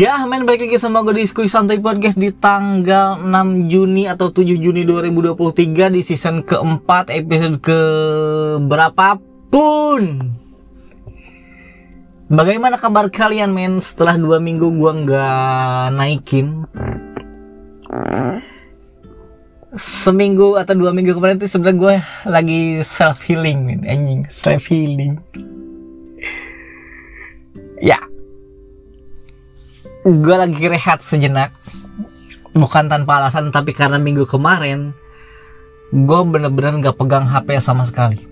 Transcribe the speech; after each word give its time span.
Ya 0.00 0.16
men 0.24 0.48
balik 0.48 0.64
lagi 0.64 0.80
sama 0.80 1.04
gue 1.04 1.12
di 1.12 1.28
Skuy 1.28 1.44
Santai 1.44 1.76
Podcast 1.76 2.16
di 2.16 2.32
tanggal 2.32 3.20
6 3.20 3.68
Juni 3.68 4.08
atau 4.08 4.32
7 4.32 4.56
Juni 4.56 4.88
2023 4.88 5.92
di 5.92 6.00
season 6.00 6.40
keempat 6.40 7.12
episode 7.12 7.60
ke 7.60 7.80
berapapun. 8.64 10.32
Bagaimana 12.32 12.80
kabar 12.80 13.12
kalian 13.12 13.52
men? 13.52 13.76
Setelah 13.76 14.16
dua 14.16 14.40
minggu 14.40 14.72
gua 14.72 14.96
nggak 15.04 15.92
naikin 15.92 16.64
Seminggu 19.76 20.56
atau 20.56 20.80
dua 20.80 20.96
minggu 20.96 21.12
kemarin 21.12 21.36
itu 21.36 21.52
sebenarnya 21.52 21.76
gue 21.76 21.94
lagi 22.24 22.62
self 22.88 23.20
healing 23.28 23.68
men. 23.68 23.84
Anjing 23.84 24.24
self 24.32 24.64
healing 24.64 25.20
Ya 27.84 28.09
gue 30.04 30.36
lagi 30.36 30.64
rehat 30.64 31.04
sejenak. 31.04 31.52
Bukan 32.56 32.88
tanpa 32.88 33.20
alasan 33.20 33.52
tapi 33.52 33.76
karena 33.76 34.00
minggu 34.00 34.26
kemarin 34.26 34.96
gue 35.90 36.20
bener-bener 36.24 36.80
gak 36.80 36.96
pegang 36.96 37.28
HP 37.28 37.60
sama 37.60 37.84
sekali. 37.84 38.24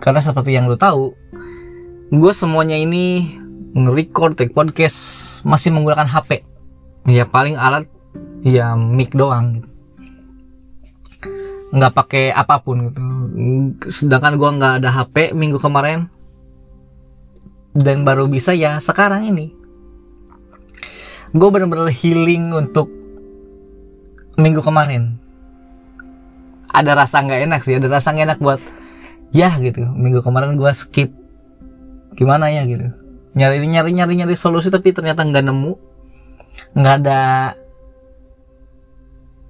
Karena 0.00 0.24
seperti 0.24 0.56
yang 0.56 0.70
lo 0.70 0.80
tahu 0.80 1.12
gue 2.08 2.32
semuanya 2.32 2.80
ini 2.80 3.36
nge-record 3.76 4.40
take 4.40 4.56
podcast 4.56 4.96
masih 5.44 5.68
menggunakan 5.68 6.08
HP 6.08 6.40
ya 7.04 7.28
paling 7.28 7.60
alat 7.60 7.84
ya 8.40 8.72
mic 8.72 9.12
doang 9.12 9.60
gitu. 9.60 9.68
Nggak 11.68 11.92
pakai 11.92 12.24
apa 12.32 12.64
pun 12.64 12.88
gitu. 12.88 13.00
Sedangkan 13.92 14.40
gue 14.40 14.50
nggak 14.56 14.74
ada 14.80 14.90
HP 14.96 15.36
minggu 15.36 15.60
kemarin. 15.60 16.08
Dan 17.76 18.02
baru 18.02 18.26
bisa 18.26 18.56
ya 18.56 18.80
sekarang 18.80 19.28
ini 19.28 19.58
gue 21.34 21.48
bener-bener 21.52 21.92
healing 21.92 22.56
untuk 22.56 22.88
minggu 24.38 24.62
kemarin. 24.62 25.18
Ada 26.68 26.94
rasa 26.94 27.24
nggak 27.24 27.40
enak 27.48 27.60
sih 27.64 27.76
ada 27.76 27.88
rasa 27.90 28.14
nggak 28.14 28.26
enak 28.32 28.40
buat 28.40 28.60
ya 29.34 29.52
gitu. 29.60 29.84
Minggu 29.84 30.24
kemarin 30.24 30.56
gue 30.56 30.70
skip. 30.72 31.10
Gimana 32.14 32.48
ya 32.48 32.64
gitu. 32.64 32.94
Nyari 33.36 33.66
nyari 33.66 33.90
nyari 33.92 34.12
nyari 34.24 34.34
solusi 34.38 34.72
tapi 34.72 34.94
ternyata 34.94 35.26
nggak 35.26 35.44
nemu. 35.44 35.72
Nggak 36.78 36.96
ada 37.04 37.20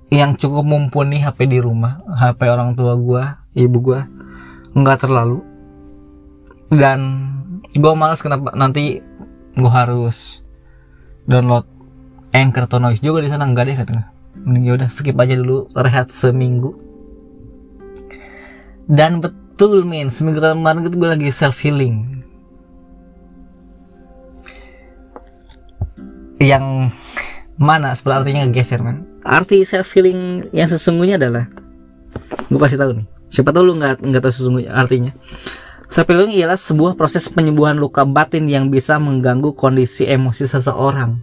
yang 0.09 0.41
cukup 0.41 0.65
mumpuni 0.65 1.21
HP 1.21 1.53
di 1.53 1.61
rumah 1.61 2.01
HP 2.09 2.49
orang 2.49 2.73
tua 2.73 2.97
gue 2.97 3.23
ibu 3.61 3.79
gue 3.79 4.01
nggak 4.75 4.99
terlalu. 5.05 5.45
Dan 6.69 7.01
gue 7.73 7.93
males 7.97 8.21
kenapa 8.21 8.53
nanti 8.56 9.01
gue 9.56 9.71
harus 9.73 10.47
download 11.29 11.69
Anchor 12.33 12.65
atau 12.65 12.81
Noise 12.81 13.05
juga 13.05 13.21
di 13.21 13.31
sana 13.31 13.45
enggak 13.45 13.69
deh 13.69 13.77
katanya. 13.77 14.05
Mending 14.43 14.65
ya 14.65 14.73
udah 14.81 14.89
skip 14.89 15.17
aja 15.21 15.37
dulu 15.37 15.69
rehat 15.77 16.09
seminggu. 16.09 16.73
Dan 18.89 19.21
betul 19.21 19.84
men 19.84 20.09
seminggu 20.09 20.41
kemarin 20.41 20.89
itu 20.89 20.97
gue 20.97 21.09
lagi 21.12 21.29
self 21.29 21.61
healing 21.61 22.25
yang 26.39 26.95
mana 27.59 27.93
sebenarnya 27.93 28.21
artinya 28.23 28.43
ngegeser 28.49 28.81
men? 28.81 29.05
Arti 29.27 29.67
self 29.69 29.93
healing 29.93 30.49
yang 30.56 30.71
sesungguhnya 30.71 31.21
adalah 31.21 31.51
gue 32.49 32.56
kasih 32.56 32.81
tahu 32.81 32.91
nih. 33.03 33.06
Siapa 33.29 33.53
tahu 33.53 33.69
lu 33.69 33.75
nggak 33.77 34.01
nggak 34.01 34.23
tahu 34.25 34.33
sesungguhnya 34.33 34.73
artinya 34.73 35.12
self 35.89 36.08
healing 36.08 36.36
ialah 36.36 36.61
sebuah 36.61 36.94
proses 36.94 37.27
penyembuhan 37.27 37.81
luka 37.81 38.05
batin 38.05 38.44
yang 38.47 38.69
bisa 38.69 39.00
mengganggu 39.00 39.56
kondisi 39.56 40.05
emosi 40.05 40.44
seseorang. 40.44 41.21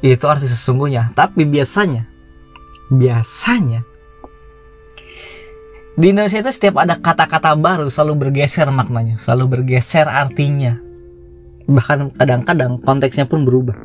Itu 0.00 0.26
arti 0.26 0.48
sesungguhnya. 0.48 1.14
Tapi 1.14 1.46
biasanya 1.46 2.08
biasanya 2.92 3.86
di 5.92 6.08
Indonesia 6.08 6.40
itu 6.40 6.52
setiap 6.52 6.80
ada 6.80 6.96
kata-kata 6.96 7.52
baru 7.56 7.88
selalu 7.88 8.28
bergeser 8.28 8.68
maknanya 8.72 9.20
selalu 9.20 9.60
bergeser 9.60 10.08
artinya. 10.08 10.80
Bahkan 11.68 12.16
kadang-kadang 12.16 12.82
konteksnya 12.82 13.28
pun 13.28 13.44
berubah. 13.44 13.76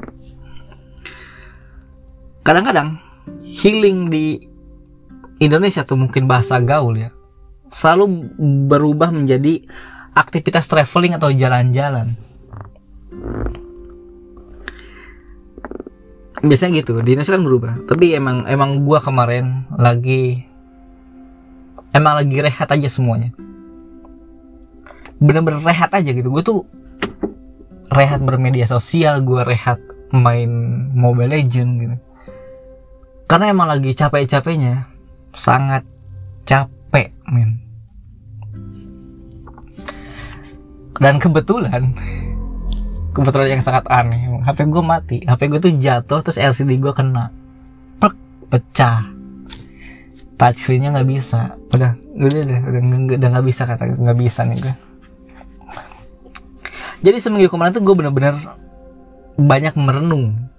Kadang-kadang 2.41 2.97
healing 3.43 4.07
di 4.07 4.39
Indonesia 5.37 5.83
tuh 5.83 5.99
mungkin 5.99 6.25
bahasa 6.25 6.57
gaul 6.63 6.95
ya 6.95 7.11
selalu 7.71 8.31
berubah 8.67 9.11
menjadi 9.11 9.67
aktivitas 10.17 10.65
traveling 10.65 11.13
atau 11.13 11.29
jalan-jalan? 11.29 12.17
Biasanya 16.41 16.81
gitu 16.81 17.01
di 17.05 17.13
Indonesia 17.13 17.37
kan 17.37 17.45
berubah. 17.45 17.73
Tapi 17.85 18.17
emang 18.17 18.49
emang 18.49 18.81
gua 18.81 18.97
kemarin 18.97 19.69
lagi 19.77 20.45
emang 21.93 22.17
lagi 22.17 22.37
rehat 22.41 22.69
aja 22.73 22.89
semuanya. 22.89 23.33
Bener-bener 25.17 25.61
rehat 25.65 25.93
aja 25.93 26.09
gitu. 26.13 26.29
Gue 26.29 26.45
tuh 26.45 26.59
rehat 27.89 28.21
bermedia 28.21 28.69
sosial 28.69 29.25
gue 29.25 29.41
rehat 29.41 29.81
main 30.13 30.49
Mobile 30.93 31.33
Legend 31.33 31.71
gitu. 31.81 31.95
Karena 33.27 33.51
emang 33.51 33.67
lagi 33.67 33.91
capek-capeknya 33.91 34.87
sangat 35.35 35.83
capek 36.47 37.11
men 37.27 37.66
dan 40.97 41.21
kebetulan 41.21 41.93
kebetulan 43.13 43.57
yang 43.57 43.63
sangat 43.65 43.85
aneh 43.89 44.29
HP 44.45 44.69
gue 44.69 44.83
mati. 44.85 45.17
HP 45.25 45.41
gue 45.49 45.59
tuh 45.61 45.73
jatuh 45.77 46.19
terus 46.21 46.37
LCD 46.37 46.77
gue 46.77 46.93
kena. 46.93 47.33
Plek, 47.97 48.13
pecah. 48.53 49.09
Touchscreennya 50.37 50.93
nggak 50.93 51.09
bisa. 51.09 51.57
Udah 51.73 51.97
udah 51.97 52.39
udah 52.45 52.59
udah 52.61 52.81
udah, 52.81 53.15
udah 53.17 53.29
nggak 53.33 53.45
bisa 53.45 53.65
kata 53.65 53.83
nggak 53.97 54.17
bisa 54.17 54.45
nih 54.45 54.57
gue 54.61 54.75
jadi 56.97 57.17
seminggu 57.21 57.49
kemarin 57.53 57.73
tuh 57.77 57.83
gue 57.85 57.95
bener-bener 57.95 58.35
banyak 59.37 59.77
merenung. 59.77 60.49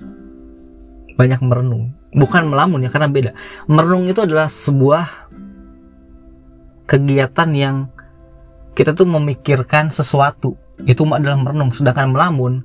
Banyak 1.18 1.42
merenung. 1.42 1.98
Bukan 2.14 2.46
melamun 2.46 2.86
ya 2.86 2.90
karena 2.94 3.10
beda. 3.10 3.30
Merenung 3.66 4.06
itu 4.06 4.22
adalah 4.22 4.46
sebuah 4.46 5.28
kegiatan 6.86 7.50
yang 7.52 7.76
kita 8.78 8.94
tuh 8.94 9.10
memikirkan 9.10 9.90
sesuatu. 9.90 10.54
Itu 10.86 11.02
adalah 11.10 11.34
merenung. 11.34 11.74
Sedangkan 11.74 12.14
melamun 12.14 12.62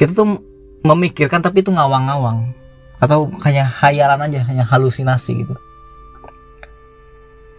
kita 0.00 0.16
tuh 0.16 0.40
memikirkan 0.80 1.44
tapi 1.44 1.60
itu 1.60 1.68
ngawang-ngawang. 1.68 2.56
Atau 2.96 3.28
hanya 3.44 3.68
hayalan 3.68 4.24
aja 4.24 4.40
hanya 4.48 4.64
halusinasi 4.64 5.44
gitu. 5.44 5.54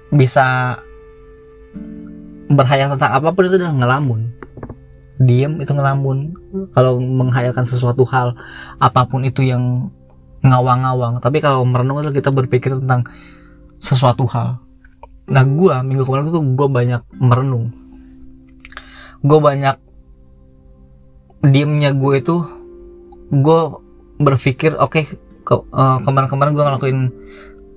Bisa 0.10 0.82
berhayal 2.50 2.98
tentang 2.98 3.22
apa 3.22 3.30
pun 3.30 3.46
itu 3.46 3.62
adalah 3.62 3.78
ngelamun. 3.78 4.34
Diem 5.22 5.62
itu 5.62 5.70
ngelamun. 5.78 6.34
Kalau 6.74 6.98
menghayalkan 6.98 7.70
sesuatu 7.70 8.02
hal 8.10 8.34
apa 8.82 9.06
pun 9.06 9.22
itu 9.22 9.46
yang 9.46 9.94
ngawang-ngawang. 10.42 11.22
Tapi 11.22 11.38
kalau 11.38 11.62
merenung 11.62 12.02
itu 12.02 12.18
kita 12.18 12.34
berpikir 12.34 12.74
tentang 12.82 13.06
sesuatu 13.78 14.26
hal 14.26 14.65
nah 15.26 15.42
gue 15.42 15.74
minggu 15.82 16.04
kemarin 16.06 16.30
itu 16.30 16.42
gue 16.42 16.68
banyak 16.70 17.02
merenung. 17.18 17.74
Gue 19.26 19.40
banyak 19.42 19.76
diemnya 21.46 21.94
gue 21.94 22.14
itu 22.22 22.36
gue 23.30 23.60
berpikir 24.22 24.78
oke 24.78 24.92
okay, 24.92 25.04
ke, 25.46 25.54
uh, 25.54 25.98
kemarin-kemarin 26.02 26.54
gue 26.58 26.64
ngelakuin 26.66 27.00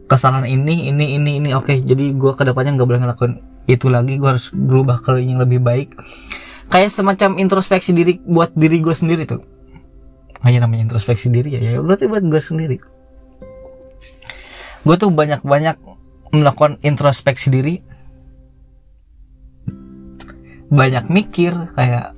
kesalahan 0.09 0.49
ini 0.49 0.89
ini 0.89 1.21
ini 1.21 1.31
ini 1.41 1.49
oke 1.53 1.69
okay, 1.69 1.85
jadi 1.85 2.17
gue 2.17 2.33
ke 2.33 2.43
depannya 2.49 2.81
nggak 2.81 2.89
boleh 2.89 3.01
ngelakuin 3.05 3.35
itu 3.69 3.93
lagi 3.93 4.17
gue 4.17 4.29
harus 4.29 4.49
berubah 4.49 5.05
ke 5.05 5.21
yang 5.21 5.37
lebih 5.37 5.61
baik. 5.61 5.93
Kayak 6.73 6.93
semacam 6.93 7.37
introspeksi 7.37 7.93
diri 7.93 8.17
buat 8.25 8.53
diri 8.57 8.81
gue 8.81 8.97
sendiri 8.97 9.29
tuh. 9.29 9.45
Hanya 10.41 10.65
namanya 10.65 10.89
introspeksi 10.89 11.29
diri 11.29 11.57
ya 11.57 11.61
ya 11.61 11.81
berarti 11.85 12.09
buat 12.09 12.25
gue 12.25 12.41
sendiri. 12.41 12.77
Gue 14.89 14.97
tuh 14.97 15.13
banyak-banyak 15.13 15.77
melakukan 16.33 16.77
introspeksi 16.85 17.49
diri. 17.53 17.75
Banyak 20.69 21.09
mikir 21.09 21.53
kayak 21.73 22.13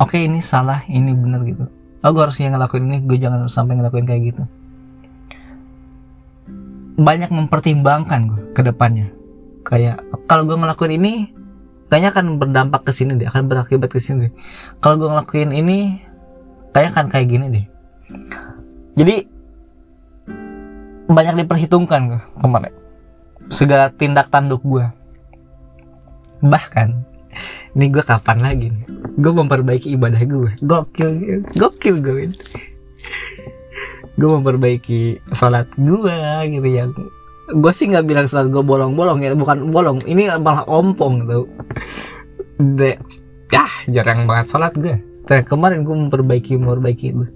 oke 0.00 0.16
okay, 0.16 0.24
ini 0.24 0.40
salah 0.40 0.82
ini 0.88 1.12
bener 1.12 1.44
gitu. 1.44 1.64
Oh 2.04 2.12
gue 2.12 2.22
harus 2.24 2.36
yang 2.40 2.56
ngelakuin 2.56 2.84
ini 2.88 2.98
gue 3.04 3.16
jangan 3.20 3.48
sampai 3.48 3.76
ngelakuin 3.76 4.08
kayak 4.08 4.22
gitu. 4.32 4.42
Banyak 6.96 7.28
mempertimbangkan 7.28 8.20
gue 8.32 8.40
ke 8.56 8.62
depannya. 8.64 9.12
Kayak 9.64 10.04
kalau 10.28 10.48
gue 10.48 10.56
ngelakuin 10.56 10.96
ini 10.96 11.12
kayaknya 11.88 12.10
akan 12.16 12.26
berdampak 12.40 12.82
ke 12.88 12.92
sini 12.92 13.14
deh 13.20 13.28
akan 13.28 13.46
berakibat 13.46 13.92
ke 13.92 14.02
sini 14.02 14.32
kalau 14.82 14.98
gue 14.98 15.06
ngelakuin 15.06 15.54
ini 15.54 16.02
kayaknya 16.72 16.90
akan 16.90 17.06
kayak 17.12 17.26
gini 17.28 17.46
deh. 17.52 17.66
Jadi 18.94 19.33
banyak 21.10 21.44
diperhitungkan 21.44 22.22
kemarin. 22.38 22.74
Segala 23.52 23.92
tindak 23.92 24.32
tanduk 24.32 24.64
gue 24.64 24.86
bahkan 26.44 27.04
ini 27.72 27.88
gue 27.88 28.04
kapan 28.04 28.38
lagi 28.44 28.68
nih? 28.68 28.84
Gue 29.20 29.32
memperbaiki 29.32 29.96
ibadah 29.96 30.20
gue 30.24 30.52
gokil 30.64 31.42
gokil 31.56 31.96
gue 32.00 32.28
gue 34.14 34.30
memperbaiki 34.30 35.18
sholat 35.34 35.66
gue 35.74 36.16
gitu 36.54 36.68
yang 36.70 36.94
gue 37.50 37.72
sih 37.74 37.90
nggak 37.90 38.06
bilang 38.06 38.26
sholat 38.30 38.46
gue 38.48 38.62
bolong-bolong 38.62 39.26
ya 39.26 39.34
bukan 39.34 39.74
bolong 39.74 39.98
ini 40.06 40.30
malah 40.38 40.62
ompong 40.70 41.26
tuh 41.26 41.50
de 42.78 42.94
ya 43.50 43.66
jarang 43.90 44.30
banget 44.30 44.54
sholat 44.54 44.72
gue 44.78 44.96
Nah, 45.24 45.40
kemarin 45.40 45.88
gue 45.88 45.96
memperbaiki 45.96 46.60
memperbaiki 46.60 47.16
gue 47.16 47.28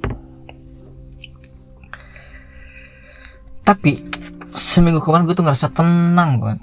tapi 3.68 4.00
seminggu 4.56 5.04
kemarin 5.04 5.28
gue 5.28 5.36
tuh 5.36 5.44
ngerasa 5.44 5.68
tenang 5.76 6.40
banget 6.40 6.60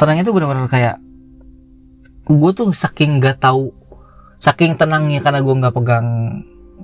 tenangnya 0.00 0.24
tuh 0.24 0.32
benar-benar 0.32 0.72
kayak 0.72 0.96
gue 2.32 2.50
tuh 2.56 2.72
saking 2.72 3.20
gak 3.20 3.44
tahu 3.44 3.76
saking 4.40 4.76
tenangnya 4.80 5.20
karena 5.20 5.40
gue 5.44 5.54
nggak 5.54 5.74
pegang 5.74 6.08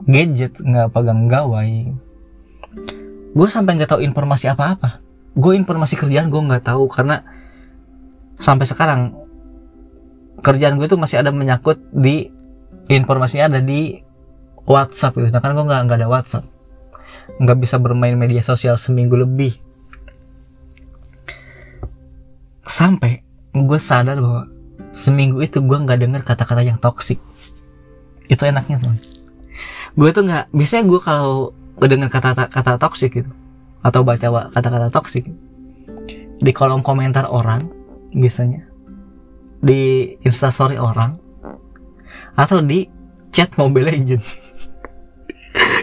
gadget 0.09 0.57
nggak 0.59 0.91
pegang 0.91 1.29
gawai. 1.29 1.93
Gue 3.33 3.49
sampai 3.49 3.79
nggak 3.79 3.97
tahu 3.97 4.01
informasi 4.05 4.53
apa-apa. 4.53 5.01
Gue 5.37 5.57
informasi 5.57 5.97
kerjaan 5.97 6.29
gue 6.29 6.43
nggak 6.43 6.65
tahu 6.69 6.89
karena 6.91 7.25
sampai 8.37 8.67
sekarang 8.69 9.01
kerjaan 10.43 10.77
gue 10.77 10.89
tuh 10.91 10.99
masih 10.99 11.23
ada 11.23 11.31
menyangkut 11.31 11.79
di 11.95 12.29
informasinya 12.91 13.57
ada 13.57 13.61
di 13.63 14.01
WhatsApp 14.67 15.17
gitu. 15.17 15.31
Nah 15.31 15.41
kan 15.41 15.55
gue 15.55 15.65
nggak 15.65 15.81
nggak 15.89 15.99
ada 16.03 16.09
WhatsApp, 16.11 16.45
nggak 17.41 17.59
bisa 17.59 17.77
bermain 17.79 18.15
media 18.15 18.41
sosial 18.41 18.79
seminggu 18.79 19.19
lebih. 19.19 19.59
Sampai 22.63 23.23
gue 23.53 23.81
sadar 23.81 24.17
bahwa 24.19 24.49
seminggu 24.93 25.43
itu 25.45 25.61
gue 25.61 25.79
nggak 25.79 25.99
dengar 26.01 26.23
kata-kata 26.25 26.63
yang 26.65 26.79
toksik. 26.81 27.21
Itu 28.31 28.47
enaknya 28.47 28.81
tuh. 28.81 28.97
Gue 29.99 30.11
tuh 30.15 30.25
nggak 30.25 30.53
biasanya 30.55 30.85
gue 30.89 31.01
kalau 31.01 31.53
dengar 31.81 32.09
kata-kata 32.13 32.79
toksik 32.79 33.23
gitu 33.23 33.31
atau 33.83 34.07
baca 34.07 34.51
kata-kata 34.55 34.89
toksik 34.95 35.27
di 36.43 36.51
kolom 36.55 36.83
komentar 36.83 37.27
orang 37.27 37.71
biasanya 38.15 38.67
di 39.63 40.15
instastory 40.23 40.79
orang 40.79 41.19
atau 42.39 42.63
di 42.63 42.87
chat 43.35 43.55
Mobile 43.59 43.91
Legend 43.91 44.23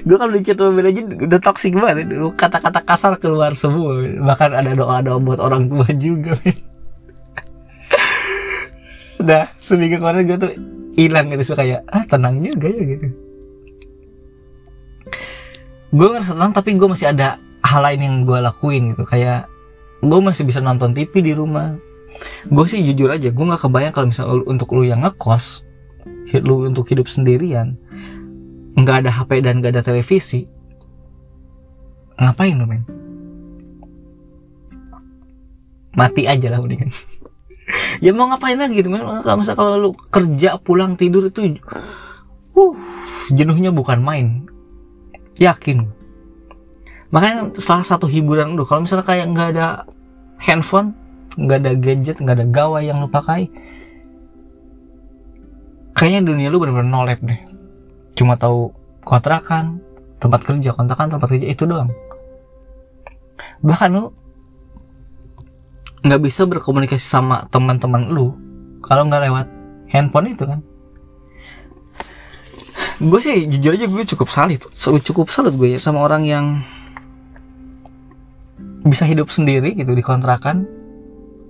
gue 0.05 0.17
kalau 0.17 0.31
di 0.35 0.43
chat 0.43 0.59
Mobile 0.59 0.91
Legend 0.91 1.07
udah 1.29 1.39
toxic 1.39 1.73
banget. 1.75 2.07
Kata-kata 2.35 2.79
kasar 2.83 3.13
keluar 3.17 3.55
semua. 3.55 3.99
Bahkan 4.23 4.51
ada 4.55 4.71
doa-doa 4.75 5.19
buat 5.19 5.39
orang 5.39 5.67
tua 5.67 5.87
juga 5.95 6.35
udah 9.19 9.51
seminggu 9.59 9.99
kemarin 9.99 10.23
gue 10.23 10.37
tuh 10.39 10.51
hilang 10.95 11.27
gitu. 11.35 11.51
Suka 11.51 11.61
kayak 11.67 11.83
ah 11.91 12.03
tenang 12.07 12.39
juga 12.39 12.71
ya 12.71 12.83
gitu. 12.83 13.07
Gue 15.91 16.07
ngerasa 16.15 16.33
tenang 16.33 16.51
tapi 16.55 16.69
gue 16.79 16.87
masih 16.87 17.11
ada 17.11 17.35
hal 17.59 17.81
lain 17.83 17.99
yang 17.99 18.15
gue 18.23 18.39
lakuin 18.39 18.95
gitu. 18.95 19.03
Kayak 19.03 19.51
gue 19.99 20.19
masih 20.23 20.47
bisa 20.47 20.63
nonton 20.63 20.95
TV 20.95 21.11
di 21.19 21.33
rumah. 21.35 21.75
Gue 22.47 22.65
sih 22.67 22.79
jujur 22.79 23.11
aja 23.11 23.27
gue 23.27 23.45
nggak 23.45 23.61
kebayang 23.67 23.93
kalau 23.93 24.07
misalnya 24.07 24.43
untuk 24.47 24.71
lu 24.75 24.87
yang 24.87 25.03
ngekos 25.03 25.67
lu 26.37 26.69
untuk 26.69 26.85
hidup 26.85 27.09
sendirian 27.09 27.73
nggak 28.77 29.05
ada 29.05 29.11
HP 29.13 29.41
dan 29.41 29.63
nggak 29.63 29.73
ada 29.77 29.83
televisi. 29.85 30.45
Ngapain 32.19 32.53
lu 32.53 32.65
men? 32.67 32.83
Mati 35.95 36.27
aja 36.27 36.47
lah 36.53 36.61
mendingan. 36.61 36.91
Ya 38.01 38.09
mau 38.09 38.25
ngapain 38.25 38.57
lagi 38.57 38.81
gitu 38.81 38.89
men? 38.89 39.05
Kalau 39.05 39.37
misalnya 39.37 39.59
kalau 39.61 39.71
lu 39.77 39.89
kerja 40.09 40.57
pulang 40.57 40.97
tidur 40.97 41.29
itu 41.29 41.61
uh 42.57 42.73
jenuhnya 43.29 43.69
bukan 43.69 44.01
main. 44.01 44.49
Yakin. 45.37 45.85
Makanya 47.13 47.53
salah 47.61 47.85
satu 47.85 48.09
hiburan 48.09 48.57
lu 48.57 48.65
kalau 48.65 48.89
misalnya 48.89 49.05
kayak 49.05 49.29
nggak 49.29 49.49
ada 49.53 49.67
handphone 50.41 50.97
nggak 51.37 51.57
ada 51.61 51.71
gadget 51.77 52.17
nggak 52.17 52.35
ada 52.41 52.47
gawai 52.49 52.83
yang 52.87 53.03
lu 53.03 53.09
pakai 53.11 53.51
kayaknya 55.93 56.25
dunia 56.25 56.47
lu 56.49 56.57
bener-bener 56.57 56.89
nolep 56.89 57.19
deh 57.21 57.39
cuma 58.19 58.35
tahu 58.35 58.75
kontrakan 59.07 59.79
tempat 60.19 60.43
kerja 60.43 60.75
kontrakan 60.75 61.15
tempat 61.15 61.27
kerja 61.31 61.47
itu 61.47 61.63
doang. 61.63 61.87
Bahkan 63.63 63.89
lu 63.95 64.11
nggak 66.03 66.21
bisa 66.27 66.43
berkomunikasi 66.43 66.99
sama 66.99 67.47
teman-teman 67.47 68.11
lu 68.11 68.35
kalau 68.83 69.07
nggak 69.07 69.23
lewat 69.23 69.47
handphone 69.87 70.35
itu 70.35 70.43
kan? 70.43 70.59
Gue 72.99 73.23
sih 73.23 73.47
jujur 73.47 73.79
aja 73.79 73.87
gue 73.87 74.03
cukup 74.03 74.27
salut 74.27 74.59
cukup 75.07 75.31
salut 75.31 75.55
gue 75.55 75.71
ya 75.71 75.79
sama 75.79 76.03
orang 76.03 76.27
yang 76.27 76.45
bisa 78.83 79.07
hidup 79.07 79.31
sendiri 79.31 79.71
gitu 79.79 79.95
di 79.95 80.03
kontrakan. 80.03 80.67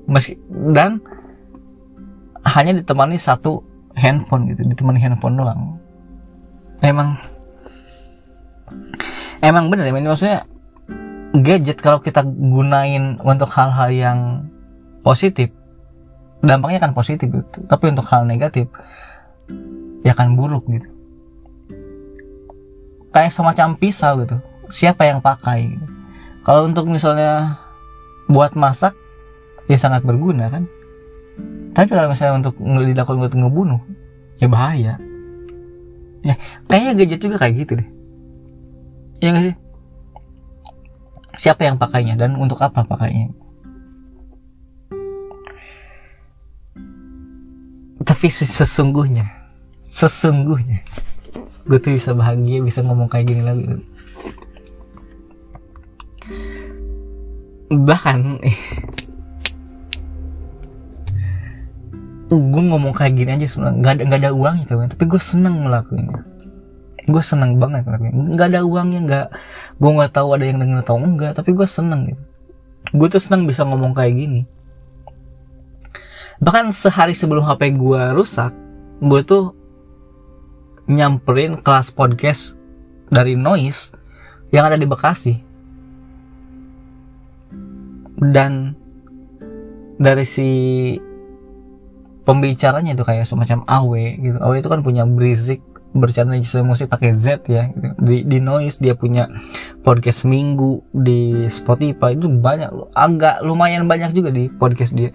Meski 0.05 0.37
dan 0.49 1.01
hanya 2.45 2.77
ditemani 2.77 3.17
satu 3.17 3.65
handphone 3.97 4.53
gitu 4.53 4.61
ditemani 4.65 5.01
handphone 5.01 5.37
doang 5.37 5.78
emang. 6.83 7.19
Emang 9.39 9.71
bener 9.71 9.87
ya 9.87 9.95
maksudnya 9.95 10.43
gadget 11.31 11.79
kalau 11.79 12.03
kita 12.03 12.25
gunain 12.25 13.15
untuk 13.23 13.47
hal-hal 13.53 13.89
yang 13.93 14.19
positif 15.05 15.53
dampaknya 16.43 16.79
kan 16.83 16.91
positif 16.91 17.27
gitu. 17.27 17.59
Tapi 17.67 17.83
untuk 17.91 18.07
hal 18.11 18.27
negatif 18.27 18.67
ya 20.03 20.15
kan 20.15 20.35
buruk 20.35 20.67
gitu. 20.67 20.87
Kayak 23.09 23.33
semacam 23.33 23.67
pisau 23.79 24.13
gitu. 24.23 24.37
Siapa 24.69 25.07
yang 25.07 25.19
pakai 25.23 25.73
gitu. 25.73 25.87
kalau 26.45 26.69
untuk 26.69 26.85
misalnya 26.85 27.57
buat 28.29 28.53
masak 28.53 28.93
ya 29.65 29.77
sangat 29.81 30.05
berguna 30.05 30.51
kan. 30.51 30.69
Tapi 31.73 31.89
kalau 31.89 32.11
misalnya 32.11 32.43
untuk 32.43 32.55
dilakukan 32.59 33.31
untuk 33.31 33.39
ngebunuh 33.39 33.81
ya 34.39 34.47
bahaya 34.51 34.93
ya 36.25 36.35
kayaknya 36.67 36.91
gadget 36.99 37.21
juga 37.23 37.35
kayak 37.39 37.55
gitu 37.65 37.73
deh. 37.79 37.89
Ya 39.19 39.35
gak 39.35 39.43
sih? 39.51 39.55
Siapa 41.39 41.67
yang 41.67 41.79
pakainya 41.79 42.19
dan 42.19 42.35
untuk 42.35 42.59
apa 42.59 42.83
pakainya? 42.83 43.31
Tapi 48.03 48.27
sesungguhnya 48.31 49.39
sesungguhnya 49.89 50.85
gue 51.69 51.77
tuh 51.77 51.93
bisa 51.93 52.17
bahagia 52.17 52.65
bisa 52.65 52.81
ngomong 52.81 53.11
kayak 53.11 53.29
gini 53.29 53.43
lagi. 53.45 53.65
Bahkan 57.69 58.41
gue 62.37 62.63
ngomong 62.63 62.93
kayak 62.93 63.13
gini 63.17 63.31
aja 63.33 63.47
sebenarnya. 63.49 63.77
Nggak 63.81 63.93
ada 63.93 64.03
nggak 64.05 64.21
ada 64.21 64.31
uang 64.37 64.55
itu 64.65 64.73
kan 64.77 64.87
tapi 64.93 65.03
gue 65.09 65.21
seneng 65.21 65.55
ngelakuinnya. 65.65 66.21
Gue 67.09 67.23
seneng 67.25 67.57
banget 67.57 67.89
ngelakuin. 67.89 68.13
Nggak 68.37 68.47
ada 68.53 68.59
uangnya 68.61 68.99
nggak 69.05 69.27
gue 69.81 69.91
nggak 69.97 70.11
tahu 70.13 70.27
ada 70.37 70.45
yang 70.45 70.57
denger 70.61 70.79
atau 70.85 70.97
enggak 71.01 71.31
tapi 71.33 71.49
gue 71.57 71.67
seneng 71.67 72.01
gitu. 72.13 72.23
Gue 72.93 73.07
tuh 73.09 73.21
seneng 73.21 73.49
bisa 73.49 73.65
ngomong 73.65 73.97
kayak 73.97 74.13
gini. 74.13 74.41
Bahkan 76.39 76.71
sehari 76.71 77.17
sebelum 77.17 77.43
HP 77.43 77.75
gue 77.75 78.01
rusak 78.13 78.53
gue 78.99 79.21
tuh 79.23 79.55
nyamperin 80.89 81.61
kelas 81.61 81.93
podcast 81.95 82.53
dari 83.09 83.33
Noise 83.33 83.93
yang 84.53 84.69
ada 84.69 84.77
di 84.77 84.85
Bekasi. 84.85 85.35
Dan 88.19 88.75
dari 89.95 90.27
si 90.27 90.49
pembicaranya 92.29 92.93
itu 92.93 93.01
kayak 93.01 93.25
semacam 93.25 93.65
AW 93.65 93.93
gitu. 94.21 94.37
AW 94.37 94.53
itu 94.61 94.69
kan 94.69 94.85
punya 94.85 95.01
Brizik 95.09 95.65
bercanda 95.97 96.37
musik 96.61 96.85
pakai 96.85 97.17
Z 97.17 97.49
ya. 97.49 97.73
Gitu. 97.73 97.97
di, 97.97 98.17
di 98.21 98.37
noise 98.37 98.77
dia 98.77 98.93
punya 98.93 99.25
podcast 99.81 100.29
minggu 100.29 100.85
di 100.93 101.49
Spotify. 101.49 102.13
Itu 102.13 102.29
banyak 102.29 102.93
agak 102.93 103.41
lumayan 103.41 103.89
banyak 103.89 104.13
juga 104.13 104.29
di 104.29 104.45
podcast 104.45 104.93
dia. 104.93 105.09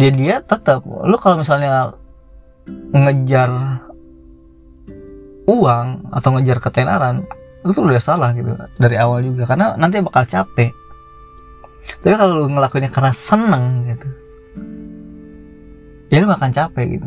Dia 0.00 0.08
dia 0.08 0.40
tetap 0.40 0.80
lu 0.88 1.20
kalau 1.20 1.44
misalnya 1.44 1.92
ngejar 2.96 3.84
uang 5.44 6.08
atau 6.16 6.28
ngejar 6.32 6.58
ketenaran 6.64 7.28
itu 7.60 7.76
udah 7.76 8.00
salah 8.00 8.32
gitu 8.32 8.56
dari 8.80 8.96
awal 8.96 9.20
juga. 9.20 9.44
Karena 9.44 9.76
nanti 9.76 10.00
bakal 10.00 10.24
capek. 10.24 10.72
Tapi 12.00 12.16
kalau 12.16 12.40
lu 12.40 12.56
ngelakuinnya 12.56 12.88
karena 12.88 13.12
seneng 13.12 13.84
gitu 13.92 14.23
ya 16.08 16.20
lu 16.20 16.28
gak 16.28 16.40
akan 16.40 16.52
capek 16.52 16.86
gitu. 16.98 17.06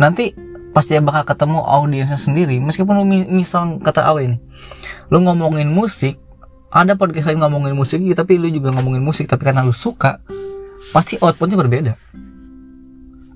Nanti 0.00 0.34
pasti 0.74 0.98
bakal 0.98 1.22
ketemu 1.22 1.62
audiensnya 1.62 2.18
sendiri 2.18 2.58
meskipun 2.58 2.98
lu 2.98 3.06
misal 3.06 3.78
kata 3.78 4.10
Awe 4.10 4.26
ini 4.26 4.42
lu 5.06 5.22
ngomongin 5.22 5.70
musik 5.70 6.18
ada 6.74 6.98
podcast 6.98 7.30
lain 7.30 7.38
ngomongin 7.38 7.78
musik 7.78 8.02
tapi 8.18 8.34
lu 8.34 8.50
juga 8.50 8.74
ngomongin 8.74 8.98
musik 8.98 9.30
tapi 9.30 9.46
karena 9.46 9.62
lu 9.62 9.70
suka 9.70 10.18
pasti 10.90 11.14
outputnya 11.22 11.54
berbeda. 11.54 11.92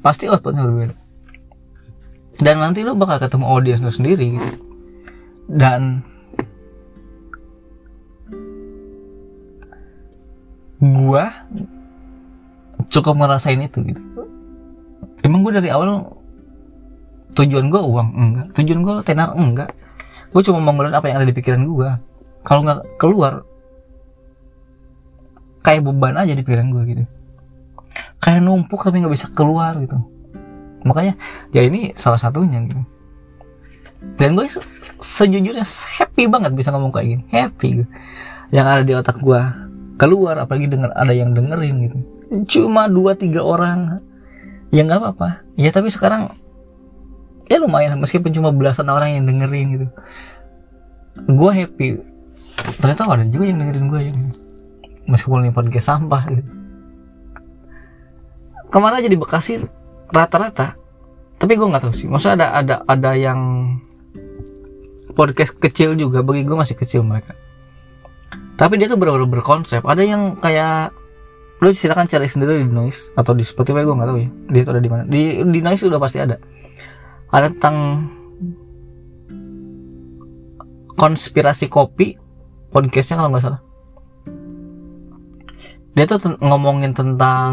Pasti 0.03 0.27
outputnya 0.27 0.67
berbeda. 0.67 0.95
Dan 2.43 2.59
nanti 2.59 2.83
lu 2.83 2.99
bakal 2.99 3.23
ketemu 3.23 3.47
audiens 3.47 3.81
lu 3.81 3.95
sendiri 3.95 4.35
gitu. 4.35 4.51
Dan 5.47 6.03
gua 10.83 11.47
cukup 12.91 13.15
ngerasain 13.19 13.63
itu 13.63 13.83
gitu 13.83 14.03
emang 15.23 15.41
gue 15.47 15.53
dari 15.55 15.69
awal 15.71 16.19
tujuan 17.35 17.71
gue 17.71 17.81
uang? 17.81 18.09
Enggak. 18.15 18.47
Tujuan 18.59 18.81
gue 18.83 18.95
tenar? 19.07 19.35
Enggak. 19.39 19.71
Gue 20.35 20.43
cuma 20.45 20.61
mau 20.61 20.77
ngeliat 20.77 21.01
apa 21.01 21.09
yang 21.09 21.23
ada 21.23 21.27
di 21.29 21.37
pikiran 21.37 21.63
gue 21.65 21.91
kalau 22.45 22.61
nggak 22.65 22.81
keluar 23.01 23.45
kayak 25.65 25.85
beban 25.85 26.17
aja 26.17 26.33
di 26.33 26.43
pikiran 26.45 26.69
gue 26.73 26.83
gitu. 26.97 27.05
Kayak 28.23 28.41
numpuk 28.45 28.81
tapi 28.83 29.01
nggak 29.03 29.15
bisa 29.15 29.27
keluar 29.33 29.77
gitu. 29.81 29.99
Makanya 30.87 31.19
ya 31.51 31.65
ini 31.67 31.93
salah 31.99 32.21
satunya 32.21 32.63
gitu. 32.65 32.81
Dan 34.15 34.39
gue 34.39 34.47
se- 34.47 34.63
sejujurnya 35.03 35.67
happy 35.67 36.31
banget 36.31 36.55
bisa 36.55 36.71
ngomong 36.71 36.95
kayak 36.95 37.07
gini. 37.19 37.25
Happy 37.35 37.69
gitu. 37.83 37.87
yang 38.49 38.65
ada 38.65 38.81
di 38.81 38.97
otak 38.97 39.21
gue 39.21 39.41
keluar 40.01 40.41
apalagi 40.41 40.73
denger 40.73 40.89
ada 40.97 41.13
yang 41.13 41.37
dengerin 41.37 41.77
gitu. 41.85 41.97
Cuma 42.49 42.89
dua 42.89 43.13
tiga 43.13 43.45
orang 43.45 44.01
ya 44.75 44.83
nggak 44.85 44.99
apa-apa. 45.01 45.29
Ya 45.57 45.71
tapi 45.73 45.89
sekarang 45.93 46.35
ya 47.49 47.57
lumayan 47.61 47.97
meskipun 47.99 48.33
cuma 48.33 48.53
belasan 48.53 48.89
orang 48.89 49.17
yang 49.17 49.25
dengerin 49.25 49.67
gitu. 49.77 49.87
Gue 51.29 51.51
happy. 51.53 51.89
Ternyata 52.79 53.09
ada 53.09 53.25
juga 53.27 53.45
yang 53.49 53.59
dengerin 53.65 53.87
gue 53.89 54.01
ya. 54.01 54.13
Meskipun 55.09 55.49
ini 55.49 55.53
podcast 55.55 55.89
sampah 55.89 56.23
gitu. 56.31 56.53
Ke 58.69 58.77
mana 58.77 59.01
aja 59.01 59.09
di 59.09 59.17
Bekasi 59.17 59.65
rata-rata 60.13 60.77
tapi 61.39 61.55
gue 61.55 61.67
nggak 61.71 61.83
tahu 61.87 61.95
sih. 61.95 62.11
Maksudnya 62.11 62.35
ada 62.35 62.47
ada 62.59 62.75
ada 62.85 63.11
yang 63.15 63.41
podcast 65.15 65.55
kecil 65.55 65.95
juga. 65.95 66.27
Bagi 66.27 66.43
gue 66.43 66.57
masih 66.59 66.75
kecil 66.75 67.07
mereka. 67.07 67.39
Tapi 68.59 68.75
dia 68.75 68.91
tuh 68.91 68.99
benar-benar 68.99 69.31
berkonsep. 69.31 69.87
Ada 69.87 70.03
yang 70.03 70.35
kayak 70.43 70.91
lu 71.59 71.75
silakan 71.75 72.07
cari 72.07 72.31
sendiri 72.31 72.63
di 72.63 72.71
noise 72.71 73.11
atau 73.19 73.35
di 73.35 73.43
Spotify 73.43 73.83
gue 73.83 73.95
nggak 73.95 74.09
tahu 74.09 74.19
ya. 74.23 74.31
Dia 74.55 74.63
tuh 74.63 74.73
ada 74.79 74.83
di 74.83 74.91
mana. 74.91 75.03
Di 75.11 75.43
di 75.43 75.59
noise 75.59 75.83
udah 75.83 75.99
pasti 75.99 76.19
ada. 76.23 76.39
Ada 77.35 77.51
tentang 77.51 77.77
konspirasi 80.95 81.67
kopi 81.67 82.15
podcastnya 82.71 83.19
kalau 83.19 83.31
nggak 83.35 83.45
salah. 83.45 83.61
Dia 85.99 86.05
tuh 86.07 86.19
ten- 86.23 86.39
ngomongin 86.39 86.95
tentang 86.95 87.53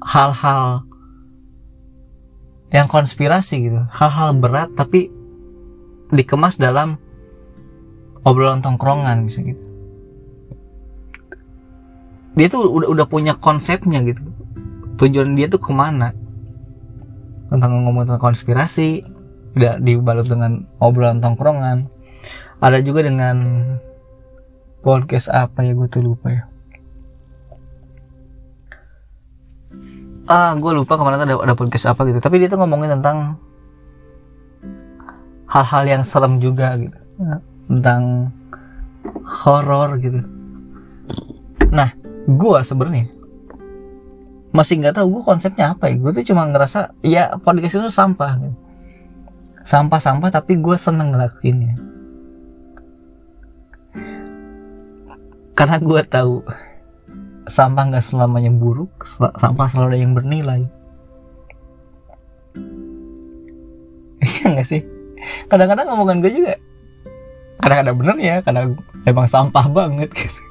hal-hal 0.00 0.88
yang 2.72 2.88
konspirasi 2.88 3.68
gitu. 3.68 3.84
Hal-hal 3.92 4.32
berat 4.32 4.72
tapi 4.72 5.12
dikemas 6.08 6.56
dalam 6.56 6.96
obrolan 8.24 8.64
tongkrongan 8.64 9.28
bisa 9.28 9.42
gitu 9.44 9.65
dia 12.36 12.46
tuh 12.52 12.68
udah 12.68 12.88
udah 12.92 13.06
punya 13.08 13.32
konsepnya 13.32 14.04
gitu. 14.04 14.20
Tujuan 15.00 15.32
dia 15.32 15.48
tuh 15.48 15.60
ke 15.60 15.72
mana? 15.72 16.12
Tentang 17.48 17.80
ngomong 17.80 18.04
tentang 18.04 18.20
konspirasi 18.20 19.00
tidak 19.56 19.80
dibalut 19.80 20.28
dengan 20.28 20.68
obrolan 20.76 21.24
tongkrongan. 21.24 21.88
Ada 22.60 22.84
juga 22.84 23.08
dengan 23.08 23.36
podcast 24.84 25.32
apa 25.32 25.64
ya 25.64 25.72
gue 25.72 25.88
tuh 25.88 26.04
lupa 26.04 26.28
ya. 26.28 26.44
Ah 30.28 30.52
gue 30.52 30.72
lupa 30.76 31.00
kemarin 31.00 31.24
ada, 31.24 31.40
ada 31.40 31.56
podcast 31.56 31.88
apa 31.88 32.04
gitu. 32.04 32.20
Tapi 32.20 32.36
dia 32.36 32.52
tuh 32.52 32.60
ngomongin 32.60 33.00
tentang 33.00 33.40
hal-hal 35.48 35.88
yang 35.88 36.02
serem 36.04 36.36
juga 36.36 36.76
gitu. 36.76 36.98
Tentang 37.64 38.28
horor 39.24 39.96
gitu. 40.04 40.20
Nah 41.72 42.05
gue 42.26 42.60
sebenarnya. 42.66 43.06
Masih 44.50 44.82
nggak 44.82 44.98
tahu 44.98 45.18
gue 45.18 45.22
konsepnya 45.22 45.72
apa 45.72 45.90
ya. 45.90 45.94
Gue 45.98 46.10
tuh 46.10 46.26
cuma 46.26 46.46
ngerasa 46.50 46.98
ya 47.06 47.38
podcast 47.38 47.78
itu 47.78 47.90
sampah 47.90 48.32
gitu. 48.42 48.56
sampah-sampah 49.66 50.30
tapi 50.30 50.58
gue 50.62 50.76
seneng 50.78 51.10
ngelakuinnya. 51.10 51.74
Karena 55.58 55.76
gue 55.82 56.00
tahu 56.06 56.46
sampah 57.50 57.84
nggak 57.90 58.04
selamanya 58.06 58.50
buruk 58.54 58.90
sampah 59.38 59.66
selalu 59.70 59.86
ada 59.90 59.98
yang 59.98 60.14
bernilai. 60.14 60.62
Iya 64.22 64.44
nggak 64.54 64.68
sih? 64.70 64.82
Kadang-kadang 65.50 65.90
ngomongan 65.90 66.22
gue 66.22 66.30
juga 66.30 66.54
kadang-kadang 67.56 67.96
bener 67.98 68.16
ya 68.22 68.36
kadang 68.46 68.78
emang 69.02 69.26
sampah 69.26 69.66
banget 69.66 70.06
gitu 70.14 70.45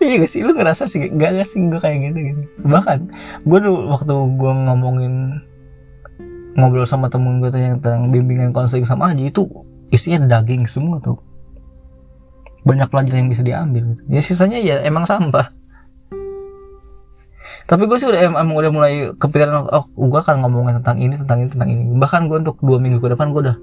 iya 0.00 0.14
gak 0.24 0.30
sih? 0.32 0.40
Lu 0.40 0.52
ngerasa 0.56 0.88
sih 0.88 1.12
gak, 1.12 1.30
gak 1.36 1.48
sih? 1.48 1.60
Gue 1.68 1.80
kayak 1.80 2.10
gitu 2.10 2.18
gitu. 2.18 2.40
Bahkan 2.64 2.98
gue 3.44 3.58
dulu 3.60 3.78
waktu 3.92 4.12
gue 4.12 4.52
ngomongin 4.66 5.14
ngobrol 6.58 6.88
sama 6.88 7.06
temen 7.12 7.38
gue 7.38 7.52
yang 7.54 7.78
tentang 7.78 8.10
bimbingan 8.10 8.50
konseling 8.50 8.88
sama 8.88 9.14
aja 9.14 9.22
itu 9.22 9.46
isinya 9.92 10.26
daging 10.26 10.66
semua 10.66 10.98
tuh. 10.98 11.20
Banyak 12.66 12.92
pelajaran 12.92 13.24
yang 13.24 13.30
bisa 13.32 13.44
diambil 13.44 13.96
gitu. 13.96 14.02
ya 14.12 14.20
sisanya 14.20 14.58
ya 14.60 14.82
emang 14.84 15.08
sampah. 15.08 15.52
Tapi 17.70 17.86
gue 17.86 17.96
sih 18.02 18.08
udah 18.10 18.20
em- 18.20 18.38
emang 18.40 18.56
udah 18.58 18.70
mulai 18.74 18.92
kepikiran 19.14 19.70
oh 19.70 19.86
gue 19.94 20.20
akan 20.20 20.42
ngomongin 20.42 20.82
tentang 20.82 20.98
ini 20.98 21.14
tentang 21.14 21.38
ini 21.44 21.48
tentang 21.54 21.68
ini. 21.70 21.84
Bahkan 21.94 22.26
gue 22.26 22.36
untuk 22.42 22.58
dua 22.60 22.82
minggu 22.82 22.98
ke 22.98 23.14
depan 23.14 23.30
gue 23.30 23.46
udah 23.46 23.56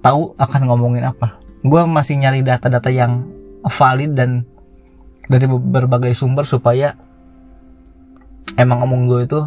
tahu 0.00 0.32
akan 0.40 0.60
ngomongin 0.72 1.04
apa. 1.12 1.36
Gue 1.64 1.84
masih 1.84 2.16
nyari 2.20 2.40
data-data 2.40 2.88
yang 2.88 3.24
valid 3.64 4.16
dan 4.16 4.44
dari 5.28 5.46
be- 5.48 5.60
berbagai 5.60 6.12
sumber 6.12 6.44
supaya 6.44 6.96
emang 8.60 8.84
ngomong 8.84 9.08
gue 9.08 9.20
itu 9.24 9.40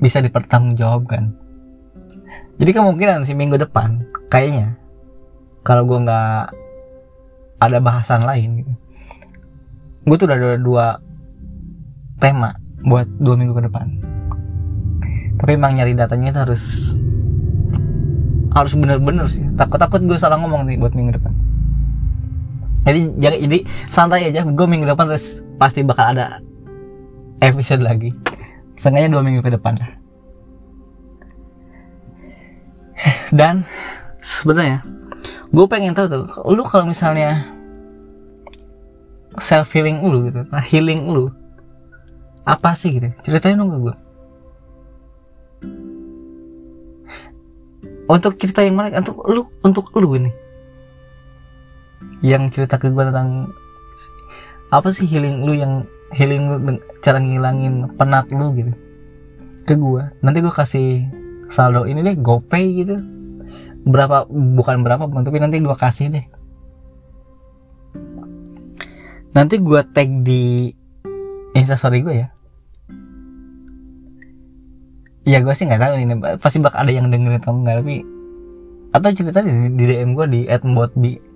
bisa 0.00 0.24
dipertanggungjawabkan. 0.24 1.36
Jadi 2.60 2.70
kemungkinan 2.72 3.24
sih 3.24 3.36
minggu 3.36 3.56
depan 3.60 4.04
kayaknya 4.28 4.76
kalau 5.64 5.84
gue 5.84 5.98
nggak 6.00 6.52
ada 7.60 7.78
bahasan 7.80 8.24
lain 8.24 8.64
gitu. 8.64 8.72
Gue 10.08 10.16
tuh 10.16 10.26
udah 10.28 10.36
ada 10.36 10.56
dua 10.56 10.86
tema 12.20 12.56
buat 12.84 13.08
dua 13.20 13.36
minggu 13.36 13.56
ke 13.56 13.64
depan. 13.68 13.86
Tapi 15.40 15.50
emang 15.56 15.76
nyari 15.76 15.96
datanya 15.96 16.32
itu 16.32 16.40
harus 16.40 16.64
harus 18.52 18.72
bener-bener 18.76 19.28
sih. 19.28 19.44
Takut-takut 19.56 20.00
gue 20.04 20.16
salah 20.16 20.40
ngomong 20.40 20.68
nih 20.68 20.80
buat 20.80 20.96
minggu 20.96 21.16
depan 21.16 21.39
jadi 22.86 23.00
jangan 23.20 23.38
jadi 23.44 23.58
santai 23.88 24.20
aja. 24.32 24.40
Gue 24.46 24.66
minggu 24.66 24.88
depan 24.88 25.08
terus 25.10 25.44
pasti 25.60 25.84
bakal 25.84 26.16
ada 26.16 26.40
episode 27.44 27.84
lagi. 27.84 28.16
Seenggaknya 28.76 29.12
dua 29.12 29.22
minggu 29.24 29.44
ke 29.44 29.52
depan. 29.52 29.76
Dan 33.32 33.64
sebenarnya 34.20 34.84
gue 35.50 35.66
pengen 35.66 35.96
tahu 35.96 36.06
tuh 36.06 36.24
lu 36.52 36.62
kalau 36.62 36.86
misalnya 36.86 37.48
self 39.40 39.72
healing 39.74 39.98
lu 39.98 40.30
gitu 40.30 40.46
nah 40.52 40.62
healing 40.62 41.10
lu 41.10 41.32
apa 42.46 42.76
sih 42.76 42.94
gitu? 42.94 43.10
Ceritain 43.26 43.58
dong 43.58 43.72
ke 43.72 43.78
gue 43.80 43.94
untuk 48.10 48.34
cerita 48.42 48.66
yang 48.66 48.74
mana 48.74 48.98
untuk 48.98 49.22
lu 49.26 49.46
untuk 49.62 49.86
lu 49.94 50.18
ini 50.18 50.30
yang 52.20 52.52
cerita 52.52 52.76
ke 52.76 52.92
gue 52.92 53.04
tentang 53.04 53.52
apa 54.70 54.88
sih 54.94 55.08
healing 55.08 55.42
lu 55.42 55.56
yang 55.56 55.82
healing 56.14 56.46
lu 56.46 56.56
cara 57.02 57.18
ngilangin 57.18 57.90
penat 57.96 58.30
lu 58.30 58.52
gitu? 58.54 58.72
Ke 59.66 59.74
gue 59.74 60.02
nanti 60.22 60.38
gue 60.42 60.52
kasih 60.52 61.06
saldo 61.50 61.84
ini 61.84 62.04
deh 62.06 62.16
gopay 62.18 62.64
gitu. 62.84 62.96
Berapa 63.80 64.28
bukan 64.30 64.84
berapa 64.84 65.08
Bang, 65.08 65.24
tapi 65.24 65.40
nanti 65.40 65.58
gue 65.58 65.76
kasih 65.76 66.12
deh. 66.12 66.26
Nanti 69.30 69.56
gue 69.62 69.80
tag 69.94 70.10
di 70.26 70.74
instastory 71.54 72.02
gue 72.02 72.14
ya. 72.26 72.28
Ya 75.28 75.38
gue 75.44 75.54
sih 75.54 75.68
nggak 75.68 75.82
tahu 75.82 75.94
ini 76.00 76.14
pasti 76.40 76.58
bakal 76.58 76.82
ada 76.86 76.92
yang 76.92 77.12
dengerin 77.12 77.38
atau 77.38 77.54
enggak 77.54 77.84
tapi 77.84 78.02
atau 78.90 79.08
cerita 79.14 79.38
di, 79.46 79.52
di 79.78 79.84
DM 79.86 80.18
gue 80.18 80.26
di 80.26 80.40
@botbi 80.50 81.29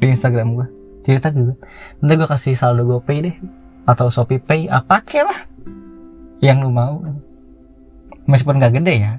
di 0.00 0.06
Instagram 0.08 0.56
gue 0.56 0.66
cerita 1.04 1.28
juga. 1.32 1.56
Nanti 2.00 2.14
gue 2.16 2.28
kasih 2.28 2.56
saldo 2.56 2.84
GoPay 2.88 3.18
deh 3.24 3.36
atau 3.88 4.12
Shopee 4.12 4.40
Pay 4.40 4.68
apa 4.68 5.00
kek 5.04 5.24
lah. 5.24 5.48
Yang 6.40 6.58
lu 6.64 6.70
mau. 6.72 7.04
Meskipun 8.24 8.60
gak 8.60 8.80
gede 8.80 8.94
ya. 8.96 9.12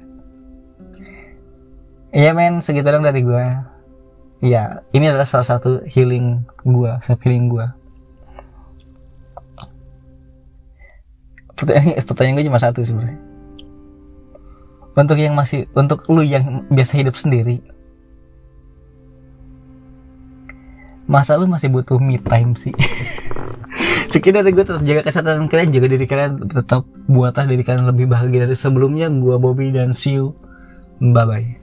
Iya 2.12 2.36
men 2.36 2.60
segitu 2.60 2.92
dong 2.92 3.08
dari 3.08 3.24
gue 3.24 3.46
Ya 4.44 4.84
ini 4.92 5.08
adalah 5.08 5.24
salah 5.24 5.48
satu 5.48 5.88
healing 5.88 6.44
gue 6.68 6.92
Self 7.08 7.24
healing 7.24 7.48
gue 7.48 7.64
pertanyaan, 11.56 12.04
pertanyaan 12.04 12.36
gue 12.36 12.46
cuma 12.50 12.60
satu 12.60 12.82
sebenarnya. 12.82 13.22
Untuk 14.92 15.18
yang 15.22 15.38
masih 15.38 15.70
untuk 15.78 16.04
lu 16.10 16.26
yang 16.26 16.66
biasa 16.68 17.00
hidup 17.00 17.16
sendiri 17.16 17.62
masa 21.12 21.36
lu 21.36 21.46
masih 21.52 21.68
butuh 21.68 22.00
me 22.00 22.16
time 22.24 22.56
sih? 22.56 22.72
Sekian 24.12 24.40
dari 24.40 24.56
gue 24.56 24.64
tetap 24.64 24.84
jaga 24.84 25.02
kesehatan 25.08 25.52
kalian 25.52 25.72
jaga 25.76 25.88
diri 25.92 26.06
kalian 26.08 26.40
tetap 26.48 26.88
buatlah 27.12 27.48
diri 27.48 27.64
kalian 27.64 27.88
lebih 27.92 28.08
bahagia 28.08 28.48
dari 28.48 28.56
sebelumnya. 28.56 29.12
Gue 29.12 29.36
Bobby 29.36 29.76
dan 29.76 29.92
see 29.92 30.16
you 30.16 30.36
bye 31.02 31.28
bye 31.28 31.61